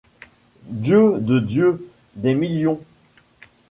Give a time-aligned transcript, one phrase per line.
[0.71, 1.87] Dieu de Dieu!
[2.15, 2.81] des millions!…